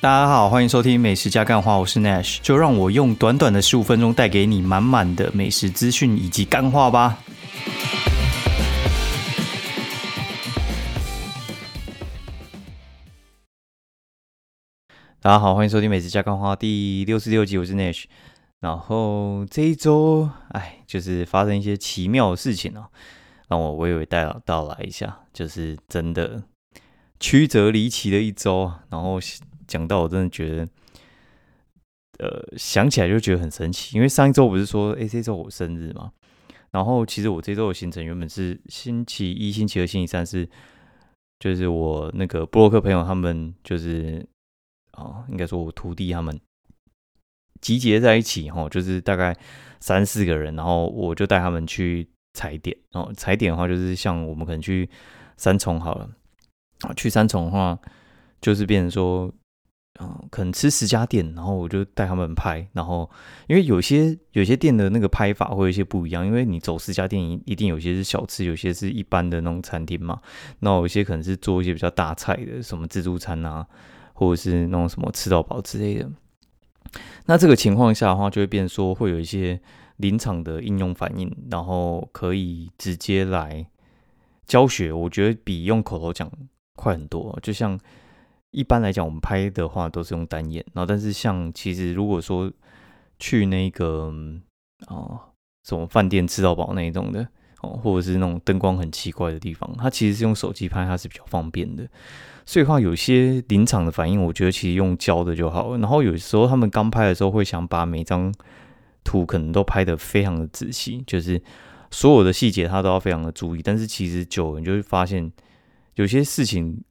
[0.00, 7.18] 大家好，欢迎收听美食加干话，我是 Nash，就让我用短短的十五分钟带给你满满的美食资讯以及干话吧。
[15.20, 18.04] 大家好，欢迎收听美食加干话第六十六集，我是 Nash。
[18.60, 22.86] 然后这一周，哎，就是发生一些奇妙的事情哦，
[23.48, 26.44] 让我娓娓带到来一下，就是真的
[27.18, 28.84] 曲折离奇的一周啊。
[28.90, 29.18] 然后
[29.68, 30.68] 讲到我真的觉得，
[32.18, 36.10] 呃，想起来就觉得很神奇，因为上一周不是说，哎，这周我生日嘛。
[36.72, 40.48] 然后其实我这周的行程原本是星期一、星期二、星期三是，
[41.38, 44.26] 就是我那个布洛克朋友他们就是。
[44.92, 46.40] 啊，应该说我徒弟他们
[47.60, 49.36] 集结在一起哈，就是大概
[49.78, 52.76] 三四个人，然后我就带他们去踩点。
[52.94, 54.90] 哦，踩点的话，就是像我们可能去
[55.36, 56.10] 三重好了，
[56.80, 57.78] 啊，去三重的话，
[58.40, 59.32] 就是变成说，
[60.00, 62.66] 嗯，可能吃十家店，然后我就带他们拍。
[62.72, 63.10] 然后
[63.48, 70.20] 因为有些有些店的那个拍法会有一些不一样，因为你走十家店一一定有些是小吃，有些是一般的那种餐厅嘛。
[70.60, 73.66] 那有些可能是做一些比较大菜的，什么自助餐啊。
[74.20, 76.10] 或者是那种什么吃到饱之类的，
[77.26, 79.60] 那这个情况下的话，就会变说会有一些
[79.98, 83.64] 临场的应用反应，然后可以直接来
[84.44, 84.92] 教学。
[84.92, 86.28] 我觉得比用口头讲
[86.74, 87.38] 快很多。
[87.40, 87.78] 就像
[88.50, 92.50] 一般来讲，我们拍的话都是用单眼，然后但是像其实如果说
[93.18, 94.12] 去那个
[94.86, 95.20] 啊
[95.64, 97.26] 什么饭店吃到饱那一种的
[97.60, 101.86] 哦，或者是那种灯光很奇怪的地方，它其实是用手机拍，它是比较方便的。
[102.46, 105.78] 所以话有些临场的反应，我觉得其实用胶的就好了。
[105.78, 108.32] 然后有时候他们刚拍的时候，会想把每张
[109.04, 111.42] 图可能都拍得非常的仔细，就是
[111.90, 113.60] 所有的细节他都要非常的注意。
[113.62, 115.30] 但是其实久了，你就会发现
[115.96, 116.82] 有些事情，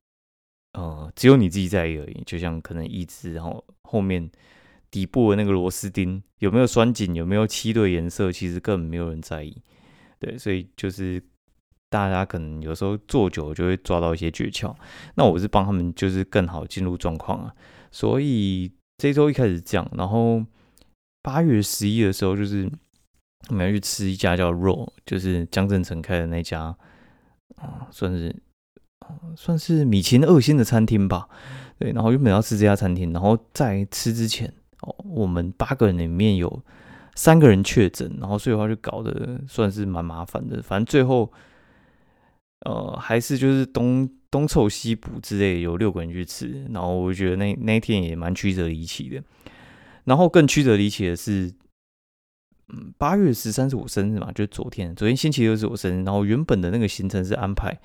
[0.74, 2.24] 呃，只有你自己在意而已。
[2.26, 4.30] 就像可能椅子，然后后面
[4.92, 9.62] 底部的那个螺丝钉有没有拴紧，有没有漆对颜色，其实根本没有人在意。
[10.20, 11.24] 对，所以就是。
[11.90, 14.76] 大家可能有时候做久就会抓到一些诀窍，
[15.16, 17.56] 那我是帮他们就是更好进入状况啊。
[17.92, 20.46] 所以这周一开始这样，然后
[21.24, 22.70] 八月十一的时候，就是
[23.48, 26.76] 我们要去吃一家叫肉就是江镇城开的那家
[27.56, 28.36] 啊，算是
[29.36, 31.28] 算是米其林二星的餐厅吧。
[31.80, 34.52] 对，然后原本要吃这家餐厅，然后在吃之前
[34.82, 36.62] 哦，我们八个人里面有
[37.16, 40.62] 三个人确诊，然后所以话就搞得算是蛮麻烦的。
[40.62, 41.32] 反正最后。
[42.62, 49.24] 呃，还是就是东东凑西补之类，有六个人去吃，然后我觉得那那一天也蛮曲折离奇的。
[50.06, 51.54] 然后更曲折离奇的是，
[52.70, 56.04] 嗯，八月十三是我生日嘛，就是昨天，昨天星期六是我生日。
[56.04, 57.80] 然后原本的那个行程是安排，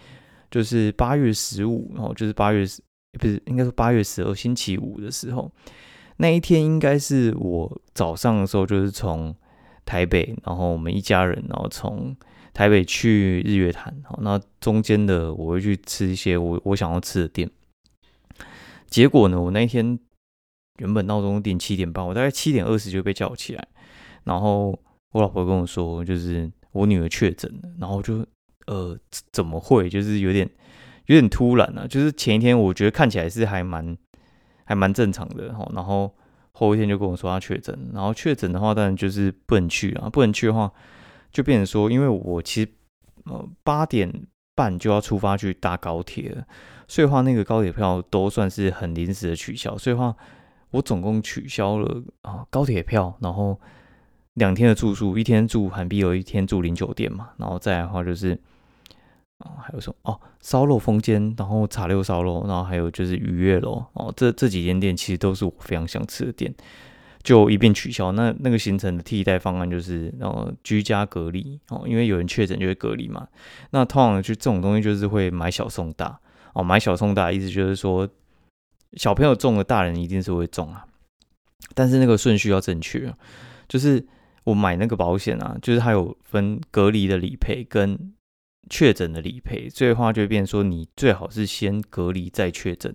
[0.53, 2.81] 就是八月十五，然后就是八月十，
[3.19, 5.51] 不是应该说八月十二星期五的时候，
[6.19, 9.35] 那一天应该是我早上的时候，就是从
[9.85, 12.17] 台北，然后我们一家人，然后从。
[12.55, 17.51] 台北去日月潭，好，那中间的我会去吃一些我我想要吃的店。
[18.91, 19.99] 结果呢，我那一天
[20.79, 23.69] 原本闹钟定七点半，我大概七点二十就被叫起来，
[24.25, 24.79] 然后
[25.13, 28.19] 我老婆跟我说，就是我女儿确诊了，然后就
[28.67, 28.99] 呃
[29.31, 30.49] 怎么会，就是有点
[31.07, 33.97] 有点突然啊，就是前一天我觉得看起来是还蛮
[34.65, 36.15] 还蛮正常的，哈，然后
[36.53, 40.73] 后一天就跟我说他确诊，然后确诊的话当然就是不能去啊，不能去的话。
[41.33, 42.71] 就变成说，因为我其实
[43.25, 46.45] 呃八点半就要出发去搭高铁了，
[46.87, 50.15] 所以话那个高铁票都算是很临时的取消，所以话
[50.73, 53.59] 我总共取消了啊高铁票，然后
[54.35, 58.39] 两天的住宿，一天住韩碧有一天住零酒店嘛，然后再来的话就是
[59.43, 66.55] 啊还有什么哦烧肉风间，然后茶六烧肉，然后还有就是鱼月楼哦，这这几间店其实都是我非常想吃的店。
[67.23, 68.11] 就一并取消。
[68.11, 73.29] 那那个行程的替代方案就是，然后居家隔离哦，因为有人确诊就会隔离嘛。
[73.71, 76.19] 那通常就这种东西就是会买小送大
[76.53, 78.09] 哦，买小送大意思就是说，
[78.95, 80.85] 小朋友中了，大人一定是会中啊。
[81.77, 83.15] 但是那个顺序要正确，
[83.69, 84.05] 就是
[84.43, 87.97] 我买那个保险啊，就是它有分隔离的理赔跟
[88.71, 92.95] 确诊的理赔，所以的话就会变说，你最好是先隔离再确诊，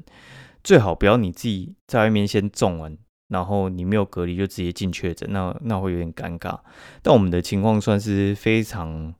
[0.63, 2.97] 最好不要你自己在外面先中完。
[3.29, 6.57] 然后你没有隔离就直接进确诊，那那会有点尴尬。
[7.01, 9.13] 但我们的情况算是非常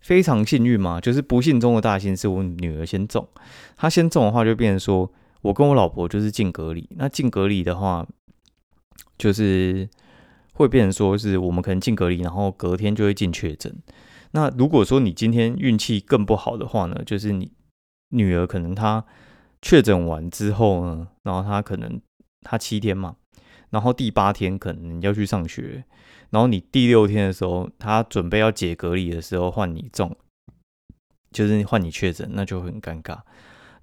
[0.00, 3.26] 非常幸运嘛，就是不幸中的大幸，是我女儿先中。
[3.74, 5.10] 她先中的话，就变成说
[5.40, 6.86] 我跟我老婆就是进隔离。
[6.96, 8.06] 那进隔离的话，
[9.16, 9.88] 就是
[10.52, 13.74] 会变成说是我们可能进隔离，然后隔天就会进确诊。
[14.32, 17.52] 那如果说你今天运气更不好的话呢，就是你
[18.10, 19.04] 女儿可能她
[19.62, 22.00] 确诊完之后呢，然后她可能
[22.42, 23.16] 她七天嘛，
[23.70, 25.84] 然后第八天可能要去上学，
[26.30, 30.14] 然后你第六天的时候，她准备要解隔离的时候换你中，
[31.30, 33.18] 就是换你确诊，那就很尴尬。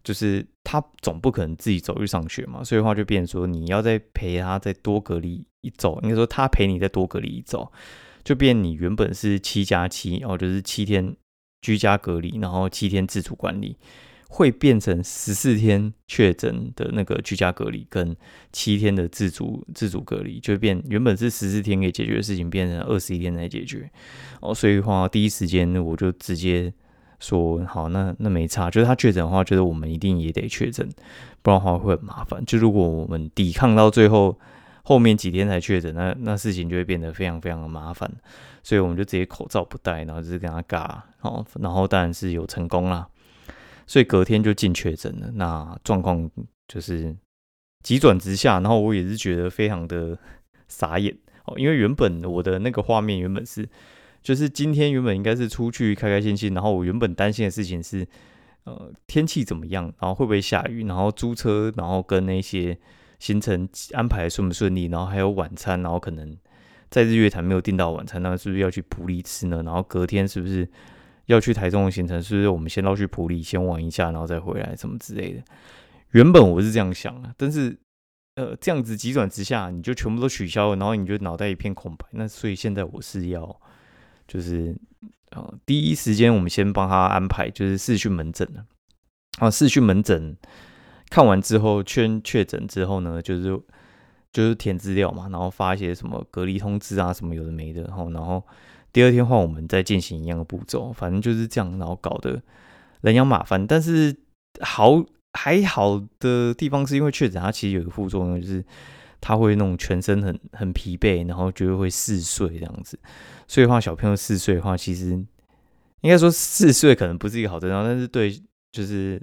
[0.03, 7.71] 就是他总不可能自己走去上学嘛，所以话就变说你要再陪他再多隔离一周，应该说他陪你再多隔离一周，
[8.23, 11.15] 就变你原本是七加七，哦就是七天
[11.61, 13.77] 居家隔离，然后七天自主管理。
[14.35, 18.17] 会变成十四天确诊的那个居家隔离，跟
[18.51, 23.87] 七天的自主自主隔离，就变原本是十四天可以解决的事情，变成二十一天来解决。
[24.41, 26.73] 哦，所以话第一时间我就直接
[27.19, 30.89] 说好，那那没差，就是他确诊的话，就是我们一定也得确诊，
[31.43, 32.43] 不然的话会很麻烦。
[32.43, 34.39] 就如果我们抵抗到最后，
[34.83, 38.09] 后面几天才确诊，那那事情就会变得非常非常的麻烦。
[38.61, 43.07] 所以我们就直接口罩不戴，然后就是跟他尬，好，然后当然是有成功啦。
[43.85, 46.29] 所以隔天就进确诊了，那状况
[46.67, 47.15] 就是
[47.81, 50.17] 急转直下，然后我也是觉得非常的
[50.69, 51.13] 傻眼
[51.45, 53.67] 哦，因为原本我的那个画面原本是，
[54.21, 58.07] 就是今天原本应该是出去开开心心，然后我原本担心的事情是，
[58.63, 62.77] 呃，天气怎么样，然后会不会下雨，然后租车，然后跟那些
[63.23, 66.37] 行程安排顺不顺利，然后还有晚餐，然后可能
[66.89, 69.63] 在日月潭没有订到晚餐，那是不是要去普利吃呢？
[69.63, 70.67] 然后隔天是不是？
[71.27, 75.41] 要去台中的行程，是不是我们先到去普里先玩一下，然后再回来，什么之类的？
[76.11, 77.73] 原本我是这样想的，但是
[78.35, 82.05] 呃，这样子急转直下，你就全部都取消了，然后你就脑袋一片空白。
[82.11, 83.57] 那所以现在我是要，
[84.27, 84.75] 就是
[85.31, 88.65] 呃，第一时间我们先帮他安排，就是视讯门诊了。
[89.39, 90.35] 啊，视讯门诊
[91.13, 93.61] 看完之后确确诊之后呢，就是
[94.31, 98.43] 就是填资料嘛，然后发一些什么隔离通知啊，什么有的没的，然后然后。
[98.91, 102.39] 第二天换我们再进行一样的步骤，反正就是这样，然后搞得
[103.01, 103.65] 人仰马翻。
[103.65, 104.15] 但是
[104.61, 108.63] 好还好的地方是因为确诊，它其实有一个副作用，就是
[109.19, 112.99] 它会那种全身很很疲惫，然后就会嗜睡这样子。
[113.47, 115.09] 所以话小朋友嗜睡的话，其实
[116.01, 118.39] 应该说嗜睡可能不是一个好症状，但是对
[118.71, 119.19] 就是。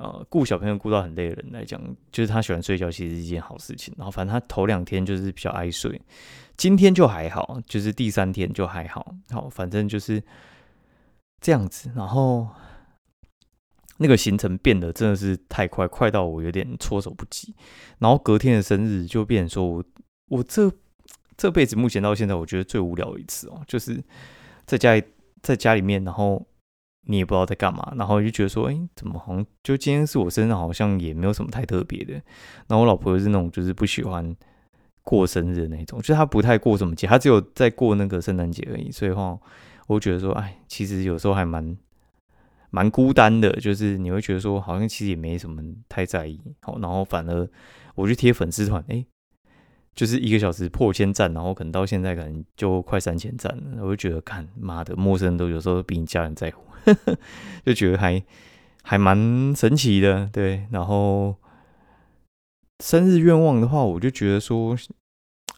[0.00, 1.78] 呃，顾小朋友顾到很累的人来讲，
[2.10, 3.94] 就是他喜欢睡觉，其实是一件好事情。
[3.98, 6.00] 然后反正他头两天就是比较爱睡，
[6.56, 9.14] 今天就还好，就是第三天就还好。
[9.28, 10.22] 好，反正就是
[11.42, 11.92] 这样子。
[11.94, 12.48] 然后
[13.98, 17.54] 那个行程变得真的是太快，快到我有点措手不及。
[17.98, 19.84] 然后隔天的生日就变成说我
[20.28, 20.72] 我这
[21.36, 24.02] 这辈子目前到现在，我觉得最无聊的一次哦，就是
[24.64, 25.02] 在家里
[25.42, 26.46] 在家里面，然后。
[27.06, 32.12] 你也不知道在干嘛，然后就觉得说，哎，怎么好像就今天是我生日，好像也没有什么太特别的。
[32.68, 34.36] 然后我老婆又是那种就是不喜欢
[35.02, 38.90] 过生日的那种，就是她不太过什么节，她只有在过那个圣诞节而已。
[38.90, 39.38] 所以话，
[39.86, 41.76] 我觉得说，哎，其实有时候还蛮
[42.70, 46.40] 蛮孤单的，就是你会觉得说，好像其实也没什么太在意。
[46.60, 47.48] 好，然后反而
[47.94, 49.04] 我去贴粉丝团，哎。
[49.96, 56.62] 就是一个小时破千赞，然后可能到现在可能就快三千赞了，我就觉得，看妈的，陌生人都有时候比你家人在乎，
[57.66, 58.22] 就觉得还
[58.82, 60.66] 还蛮神奇的，对。
[60.70, 61.36] 然后
[62.82, 64.76] 生日愿望的话，我就觉得说，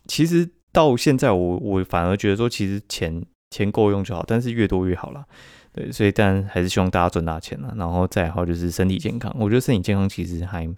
[0.07, 5.25] 其实到现在我我反而觉得说，其实钱钱够用就好，但是越多越好了，
[5.73, 5.93] 对。
[5.93, 10.69] 所以但还是希望大家赚大钱了，然后再好就是身体健康，我觉得身体健康其实还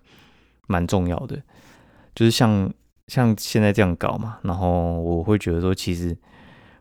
[0.67, 1.41] 蛮重要的，
[2.15, 2.71] 就是像。
[3.09, 6.17] 像现在这样搞嘛，然后我会觉得说，其实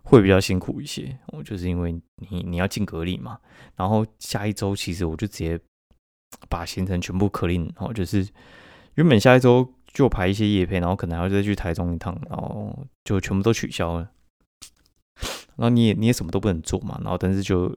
[0.03, 1.18] 会比较辛苦一些。
[1.27, 1.92] 我就是因为
[2.30, 3.38] 你你要进隔离嘛，
[3.75, 5.60] 然后下一周其实我就直接
[6.50, 8.27] 把行程全部可令，然后就是
[8.96, 14.10] 原本下一周就排一些夜配，然后可能还要再去台中一趟，然后就全部都取消了。
[15.56, 17.75] 然后你也你也什么都不能做嘛，然后但是就。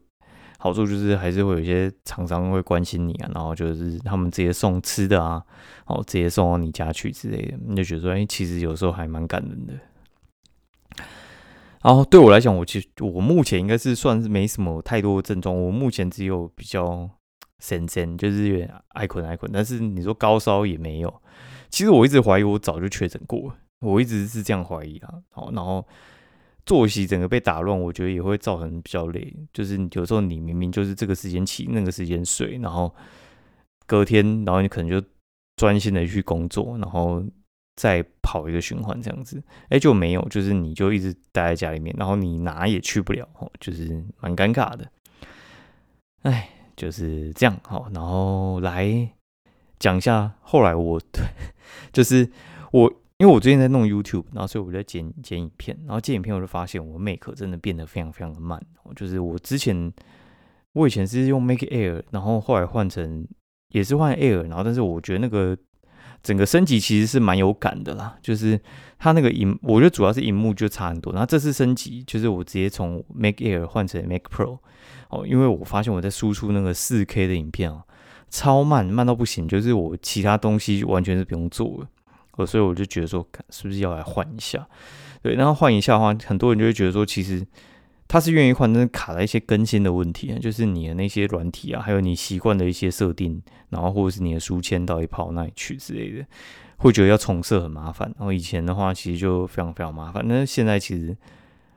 [0.66, 5.40] 好处就是还是会有一些厂商会关心你啊，然后就是他们直接送吃的啊，
[5.86, 9.74] 哦，直接送到你家去之类的，你就觉得说，哎，其实有时候还蛮感人的。
[11.82, 17.08] 然后对我来讲，我其实我目前应该是算是没什么太多的症状，我目前只有比较
[17.60, 21.22] 神神，就是有点爱困爱困，但是你说高烧也没有。
[21.70, 25.14] 其实我一直怀疑我早就确诊过，我一直是这样怀疑啊。
[25.30, 25.86] 好，然后。
[26.66, 29.32] 作息整个被打乱，我觉得也会造成比较累。
[29.52, 32.92] 就是有时候你明明就是这个时间起，那个时间睡，然后
[33.86, 35.00] 隔天，然后你可能就
[35.56, 37.24] 专心的去工作，然后
[37.76, 39.40] 再跑一个循环这样子。
[39.68, 43.28] 哎，就没有，就是你就一直待在家里面，然后你哪也去不了，
[43.60, 44.90] 就是蛮尴尬的。
[46.22, 47.56] 哎，就是这样。
[47.62, 49.08] 好，然后来
[49.78, 51.22] 讲一下后来我对，
[51.92, 52.28] 就是
[52.72, 52.92] 我。
[53.18, 58.60] 因为我最近在弄 YouTube，然后所以我在剪剪影片，然后剪影片我就发现我 Make 真的变得非常非常的慢。
[58.94, 59.90] 就是我之前
[60.74, 63.26] 我以前是用 Make Air，然后后来换成
[63.70, 65.56] 也是换 Air，然后但是我觉得那个
[66.22, 68.60] 整个升级其实是蛮有感的啦，就是
[68.98, 71.10] 它那个荧，我觉得主要是荧幕就差很多。
[71.14, 74.58] 然后这次升级就是我直接从 Make Air 换成 Mac Pro
[75.08, 77.82] 哦，因为我发现我在输出那个四 K 的影片啊，
[78.28, 81.88] 超慢，慢到不行，就是我其他东西完全是不用做的。
[82.44, 84.68] 所以我就觉得说，是不是要来换一下？
[85.22, 87.46] 对，然后换一下的话，很多人就会觉得说，其实。
[88.08, 96.24] 他是愿意换，但是卡了一些更新的问题啊，就是你的那些软体啊，还有你习惯的一些设定，然后或者是你的书签到底跑哪里去之类的，
[96.76, 98.08] 会觉得要重设很麻烦。
[98.16, 100.22] 然后以前的话，其实就非常非常麻烦。
[100.24, 101.16] 那现在其实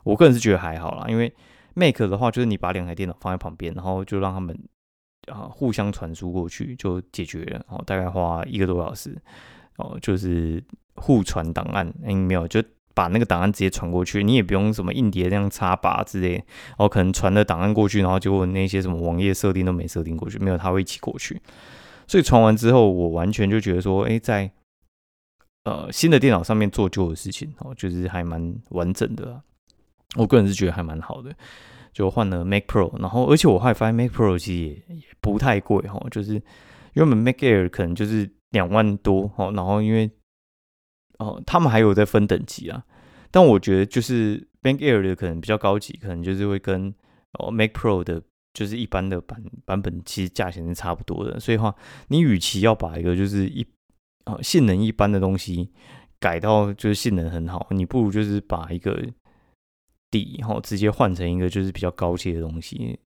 [0.04, 1.34] 我个人是觉得还好啦，因为
[1.74, 4.56] Mac 的话，就是你把两台电脑放在旁边，然后就让他们
[5.30, 9.20] 啊互相传输过去就解决了，然后大概花一个多小时，
[9.79, 10.63] 哦，就是
[10.95, 12.63] 互传档案，哎，没有就。
[12.95, 21.41] 把那个档案直接传过去，你也不用什么硬碟那样插拔之类，然后可能传的档案过去，然后结果那些什么网页设定都没设定过去，没有它会一起过去。
[22.07, 24.51] 所以传完之后，我完全就觉得说，哎，在
[25.63, 29.41] 呃新的电脑上面做旧的事情，哦，就是还蛮完整的。
[30.17, 31.33] 我个人是觉得还蛮好的，
[31.93, 36.41] 就换了 Mac Pro，然后而且我还发现 Mac Pro 其实也不太贵哈，就是
[36.95, 40.10] 原本 Mac Air 可能就是两万多哦，然后因为
[41.20, 42.84] 哦他们还有在分等级啊。
[43.32, 46.94] 但我觉得就是 Bank Air 的可能比较高级，可能就是会跟
[47.34, 48.22] 哦 Mac Pro 的，
[48.53, 51.39] 就是一般的版版本，其实价钱是差不多的。
[51.39, 51.75] 所以话，
[52.08, 53.63] 你与其要把一个就是一
[54.25, 55.72] 啊性能一般的东西
[56.20, 59.00] 改到就是性能很好，你不如就是把一个
[60.10, 63.00] 底然后直接换成一个就是比较高阶的东西。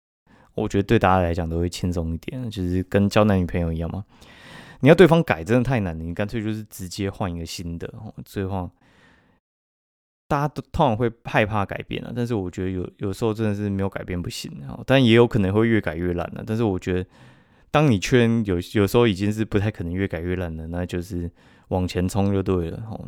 [0.55, 4.05] 我觉得对大家来讲都会轻松一点，就是跟交男女朋友一样嘛。
[4.83, 8.13] 你要对方改真的太难了，你干脆就是直接换一个新的哦。
[8.23, 8.69] 最后。
[10.25, 16.43] 大家都通常会害怕改变啊，但是我觉得有有时候真的是没有改变不行啊，但也有可能会越改越烂了。
[16.47, 17.09] 但是我觉得，
[17.69, 21.29] 当你确认有有时候已经是不太可能越改越烂了，那就是
[21.67, 22.81] 往前冲就对了。
[22.89, 23.07] 哦，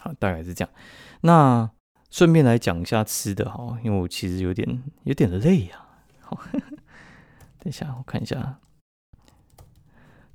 [0.00, 0.74] 好，大概是这样。
[1.20, 1.70] 那
[2.10, 5.86] 顺便来讲一下吃的哈，因为我其实有点有点累呀。
[6.20, 6.40] 好，
[7.60, 8.58] 等一下我看一下，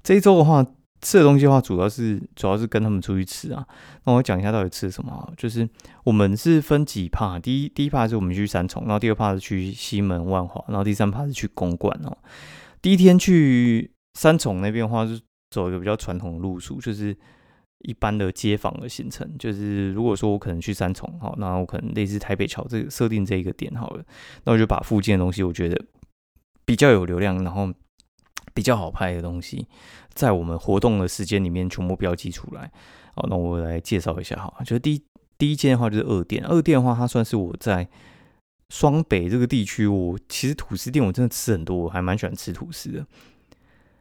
[0.10, 0.66] 这一周的话。
[1.02, 3.66] 吃的东西的话，主要是主要是跟他们出去吃啊。
[4.04, 5.66] 那我讲一下到底吃什么，就是
[6.04, 12.18] 我们是分几趴，第一第一趴是我们去三重，然后第二趴是去西门万华，然后第三趴是去公馆哦。
[12.82, 15.18] 第一天去三重那边的话，是
[15.52, 17.16] 走一个比较传统的路数，就是
[17.86, 19.38] 一般的街坊的行程。
[19.38, 24.04] 就是如果说我可能去三重，好，那我可能类似台北桥这个设定这一个点好了，
[24.44, 25.82] 那我就把附近的东西，我觉得
[26.66, 27.72] 比较有流量，然后。
[28.60, 29.66] 比较好拍的东西，
[30.14, 32.70] 在我们活动的时间里面全部标记出来。
[33.16, 34.54] 好，那我来介绍一下哈。
[34.66, 35.02] 就是第一
[35.38, 37.88] 第一间的话就是二店，二店的话它算是我在
[38.70, 43.08] 双北这个地区，我其实吐司店我真的吃很多，我还蛮喜欢吃吐司的。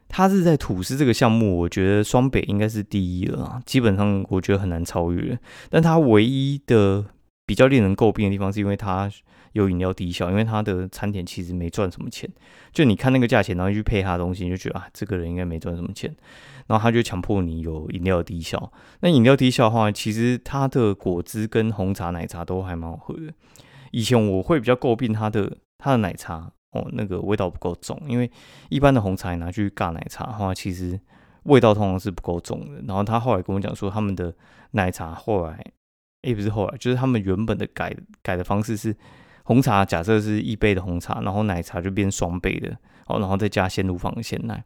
[0.09, 5.39] 它是在吐司这个项目，我觉得双北应该是第一了，基本上我觉得很难超越。
[5.71, 7.05] 但它唯一的
[7.47, 9.09] 比较令人诟病的地方，是因为它。
[9.59, 12.29] 有饮料低效，因为他的餐点其实没赚什么钱。
[12.73, 16.15] 就你看那个价钱，然后去配他的东西，你就觉得啊，这个人应该没赚什么钱。
[16.67, 18.71] 然后他就强迫你有饮料低效。
[19.01, 23.33] 那饮料低效的话，其实它的果汁跟红茶、奶茶都还蛮好喝的。
[23.91, 28.31] 以前我会比较诟病它的它的奶茶哦，那个味道不够重，因为
[28.69, 31.01] 一般的红茶拿去尬奶茶的话，其实
[31.45, 32.83] 味道通常是不够重的。
[32.87, 34.35] 然后他后来跟我讲说，他们的
[34.73, 35.65] 奶茶后来，
[36.21, 38.95] 也不是后来，就是他们原本的改改的方式是。
[39.49, 42.77] 红茶假设是一杯的红茶，然后奶茶就变双倍的
[43.07, 44.63] 哦，然后再加鲜乳坊鲜奶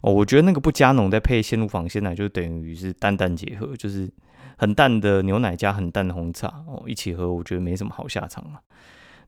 [0.00, 0.10] 哦。
[0.10, 4.10] 我觉得那个不加浓再配鲜乳坊鲜奶，就等于是淡淡结合，就是
[4.56, 8.60] 很淡的牛奶加很淡的红茶哦，一起喝，我觉得没什么好下场了。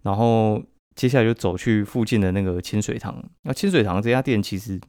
[0.01, 0.63] 然后
[0.95, 4.81] 接下来就走去附近的那个清水堂，那清水堂这家店其实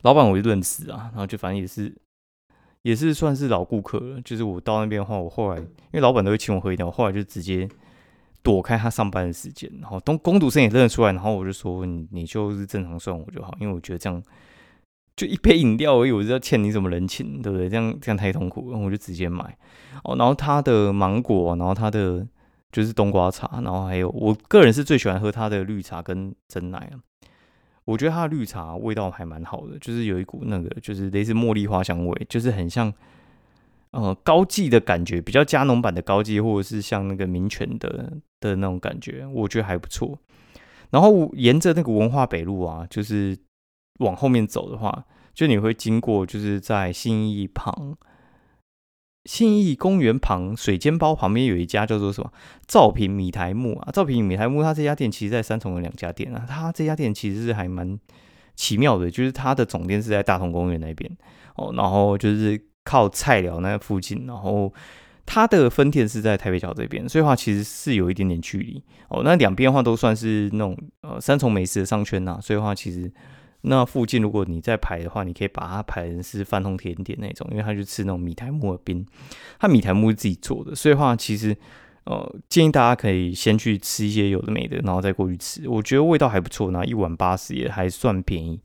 [0.00, 1.94] 老板我就认识啊，然后就反正也是
[2.80, 4.18] 也是算是老顾客了。
[4.22, 7.68] 就是我到那边的话，我后来因为老板都会请我喝饮料，后来就直接。
[8.42, 14.22] 躲开他上班的时间，然后东工读生也认得出来，然后我就说你你就是正常算我就好，因为我觉得这样
[15.16, 17.68] 就一杯饮料而已，我是要欠你什么人情，对不对？
[17.68, 19.56] 这样这样太痛苦，然后我就直接买
[20.04, 20.16] 哦。
[20.16, 22.26] 然后他的芒果，然后他的
[22.72, 26.96] 就是冬瓜茶，然后还有我个人是最喜欢喝他的绿茶跟真奶啊。
[27.84, 32.92] 我觉得他的绿茶味道还蛮好的，就是有一股那个就是类似茉莉花香味，就是很像。
[33.90, 40.18] 呃，高记的感觉比较加浓版的高记，或者是像那个民权的的那种感觉，我觉得还不错。
[40.90, 43.36] 然后沿着那个文化北路啊，就是
[43.98, 45.04] 往后面走的话，
[45.34, 47.96] 就你会经过，就是在信义旁、
[49.26, 52.32] 信义公园旁水煎包旁边有一家叫做什么
[52.66, 53.90] 赵平米台木啊。
[53.92, 56.46] 赵平米台木，它这家店其实在三重有两家店啊。
[56.48, 57.98] 它这家店其实是还蛮
[58.54, 61.10] 奇妙的，就是它的总店是在大同公园那边
[61.56, 64.72] 哦，然后就是靠菜寮那附近，然后
[65.30, 69.20] 它的分店是在台北角这边，所以话其实是有一点点距离哦。
[69.22, 73.12] 那两边的话都算是那种呃三重美食的商圈呐，所以话其实
[73.60, 79.06] 那附近如果你在排的话，你可以把它排成是饭通甜点那种，因为他就吃那种米苔木耳冰，
[79.58, 81.54] 他米苔木是自己做的，所以话其实。
[82.04, 85.68] 呃，建议大家可以先去吃一些有的没的，然后再过去吃。
[85.68, 88.58] 我觉得味道还不错，然后一碗八十也还算便宜。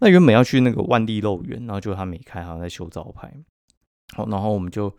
[0.00, 3.32] 那原本要去那个万利肉圆，然后就他没开，好像在修招牌。
[4.16, 4.92] 好，然后我们就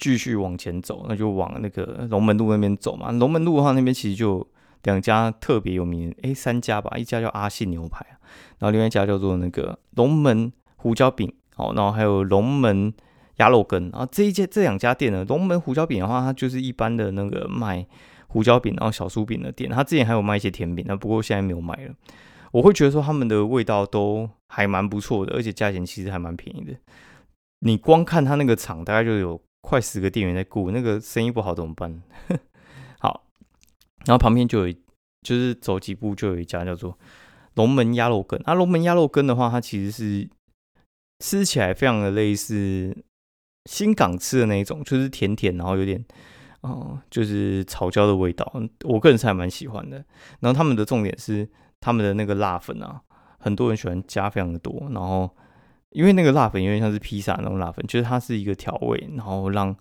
[0.00, 3.12] 继续往前走，那就往那个龙门路那边走嘛。
[3.12, 4.44] 龙门路的话，那边其实就
[4.82, 8.04] 两家特别有名，诶，三家吧，一家叫阿信牛排
[8.58, 12.92] 然后另外一家叫做那个龙门胡椒饼，好，然后还有龙门。
[13.36, 17.86] 鸭肉羹啊，这一家这两家店呢，龙门胡椒饼的话，它就是一般的那个卖
[18.26, 19.70] 胡椒饼，然后小酥饼的店。
[19.70, 21.94] 它之前还有卖一些甜饼，那不过现在没有卖了。
[22.52, 26.74] 我会觉得说他们的味道都还蛮不错的，而且价钱其实还蛮便宜的。
[27.60, 32.02] 你光看它那个厂，大概就有快十个店员在顾，那个生意不好怎么办？
[32.98, 33.24] 好，
[34.06, 34.74] 然后旁边就有，
[35.22, 36.98] 就是走几步就有一家叫做
[37.54, 38.40] 龙门鸭肉羹。
[38.44, 40.28] 啊，龙门鸭肉羹的话，它其实是
[41.18, 43.04] 吃起来非常的类似。
[43.66, 46.02] 新港吃的那一种，就是甜甜，然后有点，
[46.62, 48.50] 哦，就是草椒的味道。
[48.84, 50.02] 我个人是还蛮喜欢的。
[50.40, 51.46] 然后他们的重点是
[51.78, 53.02] 他们的那个辣粉啊，
[53.38, 54.88] 很多人喜欢加非常的多。
[54.92, 55.30] 然后
[55.90, 59.74] 因为那个辣粉有点像是披萨那种辣粉，就是它是一个调味，然后让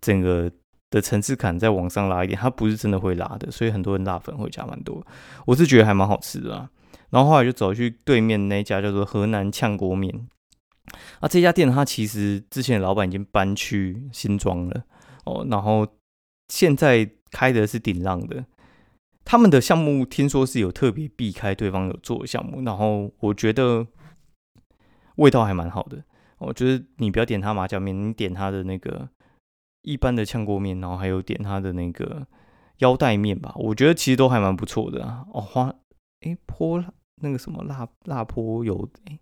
[0.00, 0.50] 整个
[0.90, 2.38] 的层次感再往上拉一点。
[2.38, 5.04] 它不是真的会辣的，所以很多人辣粉会加蛮多。
[5.44, 6.56] 我是觉得还蛮好吃的。
[6.56, 6.70] 啊。
[7.10, 10.28] 然后后来就走去对面那家叫做河南炝锅面。
[11.20, 14.84] 啊，这家店它其实之前老板已经搬去新庄了
[15.24, 15.86] 哦，然后
[16.48, 18.44] 现在开的是顶浪的。
[19.24, 23.84] 他们的项目听说是有特别避开对方有做的项目，然后我觉得
[25.16, 26.02] 味道还蛮好的。
[26.38, 29.08] 我觉得你不要点他麻酱面，你点他的那个
[29.82, 32.26] 一般的炝锅面，然后还有点他的那个
[32.78, 35.26] 腰带面吧，我觉得其实都还蛮不错的啊。
[35.32, 35.74] 哦，花
[36.20, 36.84] 哎泼
[37.22, 39.18] 那个什么辣辣泼油哎。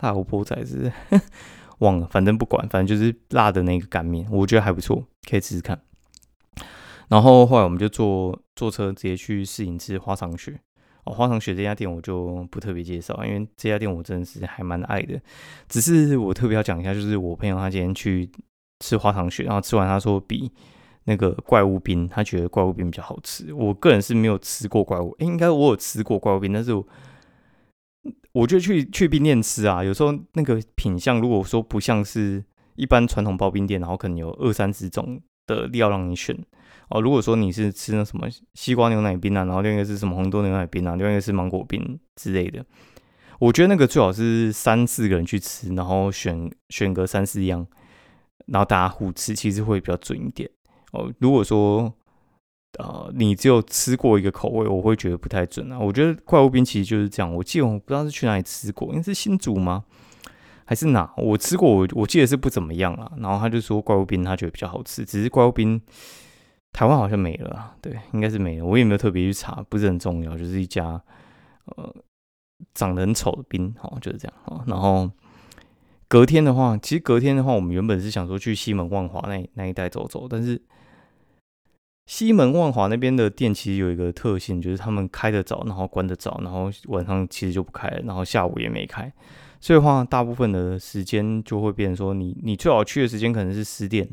[0.00, 0.92] 辣胡婆仔是
[1.78, 5.82] 忘了，反正不管，反正就是辣的那个干面，我觉得还不错，可以试试看。
[7.08, 10.60] 然后后来我们就坐坐车直接去试营吃花长雪
[11.08, 15.20] 花糖雪这家店我就不特别介绍，因为这家店我真的是还蛮爱的。
[15.68, 18.30] 只是我特别要讲一下，就是我朋友他今天去
[18.80, 20.50] 吃花糖雪，然后吃完他说比
[21.04, 23.52] 那个怪物冰，他觉得怪物冰比较好吃。
[23.52, 26.86] 我个人是没有吃过怪物，应该我有吃过怪物冰，但是我。
[28.32, 32.44] 我觉得去去冰店吃啊，有时候那个品相，如果说不像是
[32.76, 36.38] 一般传统刨冰店，然后可能有二三十种的料让你选
[36.90, 37.00] 哦。
[37.00, 42.64] 如果说你是吃那什么西瓜牛奶冰啊，然后另一个是什么红豆牛奶冰啊，另外一个是芒果冰之类的，
[43.38, 47.66] 我觉得那个最好是三四个人去吃，然后选选个三四样，
[48.46, 50.48] 然后大家互吃，其实会比较准一点
[50.92, 51.12] 哦。
[51.18, 51.92] 如果说
[52.78, 55.78] 呃，你只有吃过一个口味，我会觉得不太准啊。
[55.78, 57.34] 我觉得怪物冰其实就是这样。
[57.34, 59.84] 我记得我不知道是去哪里吃过，应该是新竹吗？
[60.66, 61.10] 还是哪？
[61.16, 63.10] 我吃过，我我记得是不怎么样啊。
[63.16, 65.80] 然后他就说怪物冰他觉得比较好吃，只是怪物冰
[66.72, 67.76] 台湾好像没了。
[67.80, 68.64] 对，应该是没了。
[68.64, 70.36] 我也没有特别去查，不是很重要。
[70.36, 71.02] 就是一家
[71.64, 71.94] 呃
[72.74, 74.64] 长得很丑的兵，好就是这样啊。
[74.66, 75.10] 然后
[76.08, 80.60] 隔天的话，其实隔天的话，我们原本是想说去西门万华那那一带走走，但是。
[82.10, 89.12] 西门万华那边的店其实有一个特性，就是他们开的早，然后关的早，然后晚上其实就不开了，然后下午也没开，
[89.60, 94.08] 所以话大部分的时间就会变成说，你你最好去的时间可能是十点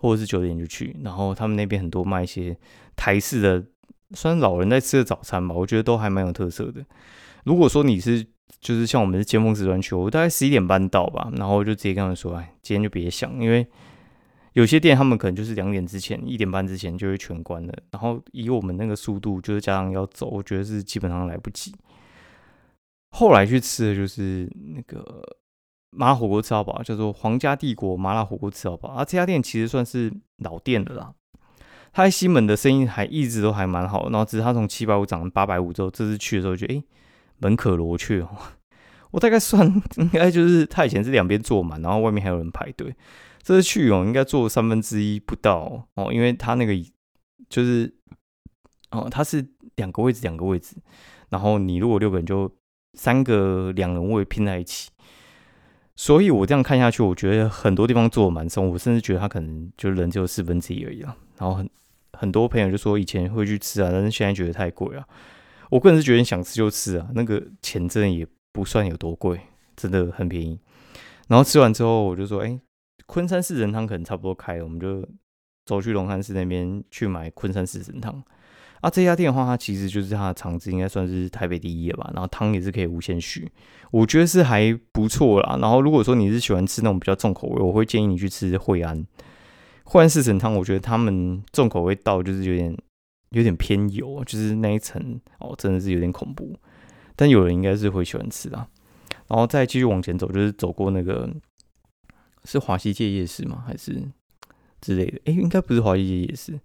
[0.00, 2.56] 或者是九点就去，然后他们那边很多卖一些
[2.96, 3.64] 台式的，
[4.12, 6.84] 算是老人在吃的早餐吧，我觉得都还蛮有特色的。
[7.44, 8.26] 如果说你是
[8.60, 13.66] 就是像我们是尖峰时段去，我大概十一点半到吧，然后就直接跟他们说，哎，今天就别想，因为。
[14.54, 21.72] 有些店他们可能就是两点之前、一点半之前就会全关了，然后以我们那个速度，就是加上要走，我觉得是基本上来不及。
[23.10, 25.22] 后来去吃的就是那个
[25.90, 28.90] 麻辣火锅吃到饱，叫做皇家帝国麻辣火锅吃到饱。
[28.90, 31.12] 啊，这家店其实算是老店的啦，
[31.92, 36.84] 他在西门的生意还一直都还蛮好，然后只是他从七百五涨到八百五之后，这次去的时候觉得哎
[37.38, 38.28] 门可罗雀哦。
[39.10, 42.94] 我大概算应该就是他以前是两边坐满，然后外面还有人排队。
[43.42, 46.72] 这次去哦，应该坐三分之一不到哦，因为他那个
[47.48, 47.92] 就是
[48.92, 49.44] 哦，他是
[49.76, 50.76] 两个位置两个位置，
[51.30, 52.48] 然后你如果六个人就
[52.92, 54.90] 三个两人位拼在一起，
[56.00, 61.14] 所以我这样看下去，我觉得很多地方做的蛮松，我甚至觉得他可能就人只有四分之一而已啊。
[61.36, 61.68] 然后很
[62.14, 65.06] 很多朋友就说以前会去吃啊，但是现在觉得太贵啊。
[65.68, 69.38] 我个人是觉得想吃就吃啊，那个钱真的也不算有多贵，
[69.76, 70.58] 真的很便宜。
[71.28, 72.58] 然后吃完之后，我就说，哎，
[73.04, 75.06] 昆山四神汤可能差不多开了，我们就
[75.66, 78.24] 走去龙山寺那边去买昆山四神汤。
[78.80, 82.10] 啊，这家店的话，它其实就是它的厂子应该算是台北第一了吧。
[82.14, 83.46] 然后汤也是可以无限续，
[83.90, 85.58] 我觉得是还不错啦。
[85.60, 89.06] 然后如果说你是喜欢吃那种比较重口味，我会建议你去吃惠安。
[89.84, 92.74] 惠安四神汤，我觉得他们重口味到就是有点
[93.32, 96.56] 有点偏油，就是那一层哦，真的是有点恐怖。
[97.14, 98.66] 但有人应该是会喜欢吃啊。
[99.28, 101.28] 然后再继续往前走，就是走过那个
[102.44, 103.62] 是华西街夜市吗？
[103.66, 104.02] 还是
[104.80, 105.20] 之类的？
[105.26, 106.58] 哎，应该不是华西街夜市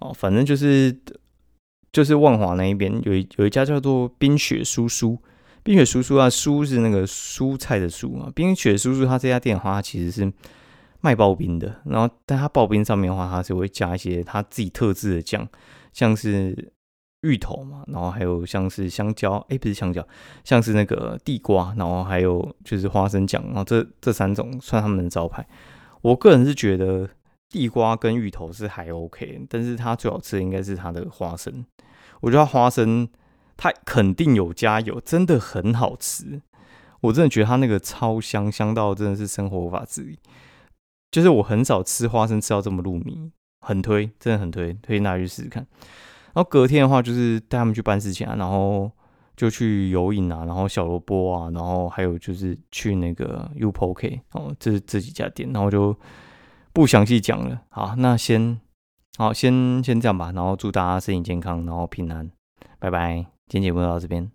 [0.00, 0.98] 哦，反正就是。
[1.94, 5.16] 就是万华那一边有一有一家叫做冰雪叔叔，
[5.62, 8.32] 冰雪叔叔啊，叔是那个蔬菜的叔啊。
[8.34, 10.32] 冰雪叔叔他这家店的话，他其实是
[11.00, 15.48] 卖刨冰的，然后但他刨冰上面的话，他是会加一些他自己特制的酱，
[15.92, 16.72] 像是
[17.20, 20.04] 芋头嘛，然后还有像是香蕉，哎，不是香蕉，
[20.42, 25.46] 像是那个地瓜，然后还有就是花生酱，然后这这三种算他们的招牌。
[26.02, 27.08] 我个人是觉得
[27.48, 31.64] 地瓜跟芋头是还 OK，但是它最好吃的应该是它的花生。
[32.24, 33.06] 我觉得花生，
[33.54, 36.40] 它肯定有加油，真的很好吃。
[37.02, 40.18] 我真的觉得它那个超香，香到真的是生活无法自理。
[41.10, 45.66] 就是我很少吃花生吃到这么入迷，很推，真的很推，推荐大家去试试看。
[46.32, 48.90] 然后隔天的话，就是带他们去办事情啊，然后
[49.36, 55.94] 就去游泳啊，然后小萝卜啊，然后还有就是去那个 U P O K 哦，这这几家店，然后就
[56.72, 57.60] 不详细讲了。
[57.68, 58.58] 好，那先。
[59.16, 62.28] 好，先先这样吧，然后祝大家身体健康，然后平安，
[62.80, 63.24] 拜拜。
[63.46, 64.33] 今天节目就到这边。